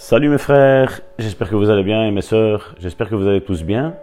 [0.00, 3.40] Salut mes frères, j'espère que vous allez bien et mes sœurs, j'espère que vous allez
[3.40, 3.96] tous bien,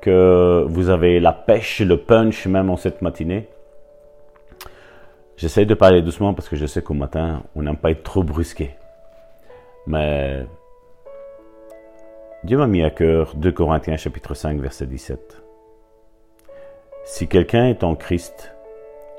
[0.00, 3.48] que vous avez la pêche, le punch même en cette matinée.
[5.36, 8.22] J'essaie de parler doucement parce que je sais qu'au matin, on n'aime pas être trop
[8.22, 8.76] brusqué.
[9.88, 10.46] Mais
[12.44, 15.42] Dieu m'a mis à cœur 2 Corinthiens chapitre 5 verset 17.
[17.04, 18.54] Si quelqu'un est en Christ,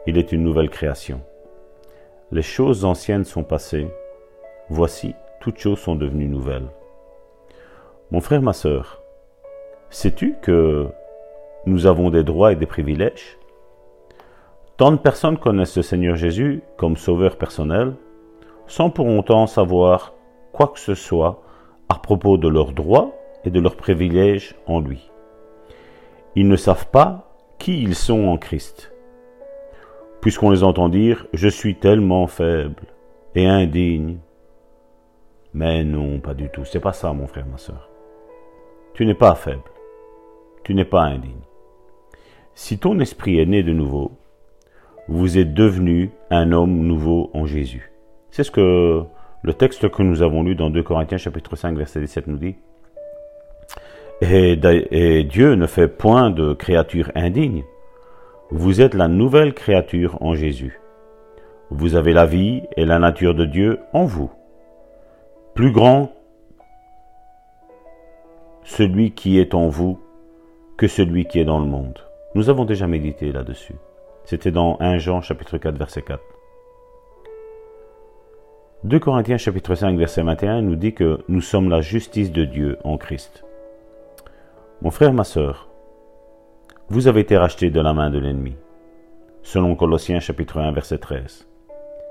[0.08, 1.20] il est une nouvelle création.
[2.32, 3.90] Les choses anciennes sont passées,
[4.70, 6.70] voici, toutes choses sont devenues nouvelles.
[8.12, 9.02] Mon frère, ma sœur,
[9.90, 10.88] sais-tu que
[11.66, 13.38] nous avons des droits et des privilèges?
[14.78, 17.96] Tant de personnes connaissent le Seigneur Jésus comme sauveur personnel,
[18.68, 20.14] sans pour autant savoir
[20.54, 21.42] quoi que ce soit
[21.90, 23.12] à propos de leurs droits
[23.44, 25.10] et de leurs privilèges en lui.
[26.36, 28.94] Ils ne savent pas qui ils sont en Christ,
[30.22, 32.84] puisqu'on les entend dire⁇ Je suis tellement faible
[33.36, 34.20] et indigne
[35.54, 36.64] mais non, pas du tout.
[36.66, 37.90] C'est pas ça, mon frère, ma soeur.
[38.94, 39.64] Tu n'es pas faible.
[40.64, 41.42] Tu n'es pas indigne.
[42.54, 44.12] Si ton esprit est né de nouveau,
[45.08, 47.92] vous êtes devenu un homme nouveau en Jésus.
[48.30, 49.04] C'est ce que
[49.44, 52.56] le texte que nous avons lu dans 2 Corinthiens chapitre 5 verset 17 nous dit.
[54.22, 54.60] Et,
[54.92, 57.64] et Dieu ne fait point de créature indigne.
[58.52, 60.80] Vous êtes la nouvelle créature en Jésus.
[61.72, 64.32] Vous avez la vie et la nature de Dieu en vous
[65.62, 66.12] plus grand
[68.64, 70.00] celui qui est en vous
[70.76, 72.00] que celui qui est dans le monde.
[72.34, 73.76] Nous avons déjà médité là-dessus.
[74.26, 76.20] C'était dans 1 Jean chapitre 4 verset 4.
[78.86, 82.80] 2 Corinthiens chapitre 5 verset 21 nous dit que nous sommes la justice de Dieu
[82.84, 83.46] en Christ.
[84.82, 85.70] Mon frère, ma sœur,
[86.90, 88.56] vous avez été rachetés de la main de l'ennemi,
[89.44, 91.48] selon Colossiens chapitre 1 verset 13,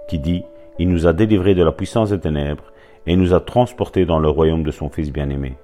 [0.07, 0.45] qui dit,
[0.79, 2.71] Il nous a délivrés de la puissance des ténèbres
[3.07, 5.57] et nous a transportés dans le royaume de son Fils bien-aimé.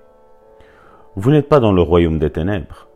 [1.17, 2.89] Vous n'êtes pas dans le royaume des ténèbres.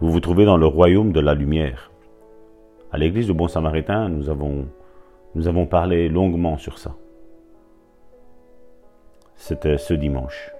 [0.00, 1.90] Vous vous trouvez dans le royaume de la lumière.
[2.92, 4.66] À l'église du Bon Samaritain, nous avons,
[5.34, 6.94] nous avons parlé longuement sur ça.
[9.34, 10.52] C'était ce dimanche.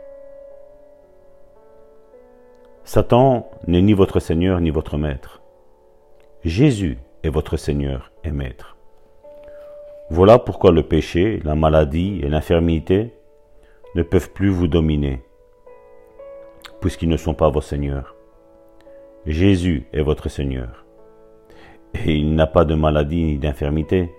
[2.85, 5.43] Satan n'est ni votre Seigneur ni votre Maître.
[6.43, 8.78] Jésus est votre Seigneur et Maître.
[10.11, 13.13] Voilà pourquoi le péché, la maladie et l'infirmité
[13.95, 15.23] ne peuvent plus vous dominer,
[16.81, 18.17] puisqu'ils ne sont pas vos seigneurs.
[19.27, 20.87] Jésus est votre Seigneur.
[21.95, 24.11] Et il n'a pas de maladie ni d'infirmité.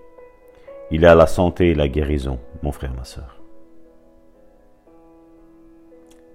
[0.92, 3.42] Il a la santé et la guérison, mon frère, ma soeur.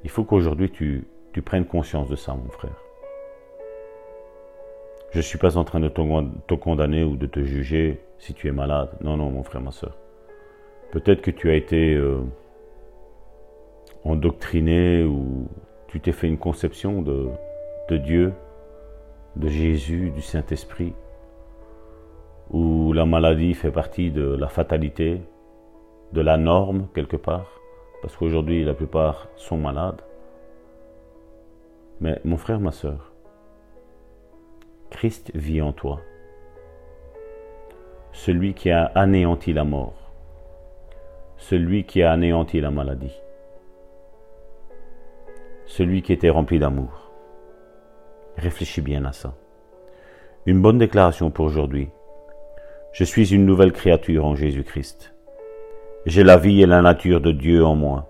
[0.03, 2.83] Il faut qu'aujourd'hui tu, tu prennes conscience de ça, mon frère.
[5.14, 8.48] Je ne suis pas en train de te condamner ou de te juger si tu
[8.48, 8.88] es malade.
[9.00, 9.97] Non, non, mon frère, ma soeur.
[10.91, 12.22] Peut-être que tu as été euh,
[14.02, 15.47] endoctriné ou
[15.86, 17.28] tu t'es fait une conception de,
[17.91, 18.32] de Dieu,
[19.36, 20.94] de Jésus, du Saint-Esprit,
[22.50, 25.22] où la maladie fait partie de la fatalité,
[26.12, 27.60] de la norme quelque part,
[28.02, 30.02] parce qu'aujourd'hui la plupart sont malades.
[32.00, 33.13] Mais mon frère, ma soeur,
[34.94, 36.00] Christ vit en toi.
[38.12, 40.12] Celui qui a anéanti la mort.
[41.37, 43.21] Celui qui a anéanti la maladie.
[45.66, 47.10] Celui qui était rempli d'amour.
[48.37, 49.34] Réfléchis bien à ça.
[50.47, 51.91] Une bonne déclaration pour aujourd'hui.
[52.93, 55.12] Je suis une nouvelle créature en Jésus-Christ.
[56.06, 58.06] J'ai la vie et la nature de Dieu en moi.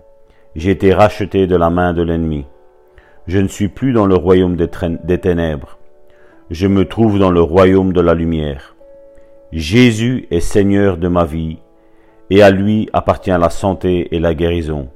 [0.53, 2.45] J'ai été racheté de la main de l'ennemi.
[3.25, 5.79] Je ne suis plus dans le royaume des ténèbres
[6.51, 8.75] je me trouve dans le royaume de la lumière.
[9.51, 11.57] Jésus est Seigneur de ma vie,
[12.29, 14.89] et à lui appartient la santé et la guérison,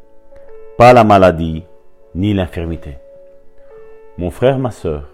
[0.78, 1.64] pas la maladie
[2.16, 2.98] ni l'infirmité.
[4.18, 5.08] Mon frère, ma sœur,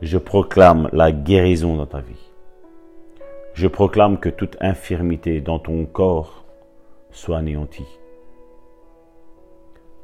[0.00, 2.30] je proclame la guérison dans ta vie.
[3.54, 6.44] Je proclame que toute infirmité dans ton corps
[7.10, 7.98] soit anéantie.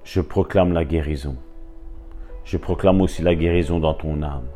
[0.02, 1.36] Je proclame la guérison.
[2.44, 4.48] Je proclame aussi la guérison dans ton âme.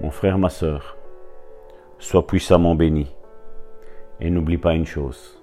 [0.00, 0.96] Mon frère, ma sœur,
[1.98, 3.14] sois puissamment béni.
[4.20, 5.42] Et n'oublie pas une chose.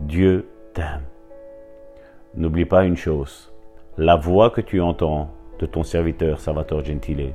[0.00, 1.04] Dieu t'aime.
[2.34, 3.52] N'oublie pas une chose.
[3.96, 7.34] La voix que tu entends de ton serviteur Salvatore Gentile.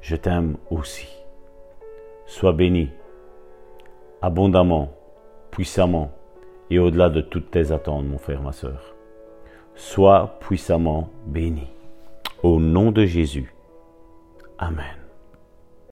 [0.00, 1.08] Je t'aime aussi.
[2.26, 2.90] Sois béni,
[4.22, 4.88] abondamment,
[5.50, 6.10] puissamment
[6.70, 8.94] et au-delà de toutes tes attentes, mon frère, ma sœur.
[9.74, 11.68] Sois puissamment béni.
[12.42, 13.52] Au nom de Jésus.
[14.62, 15.01] Amén.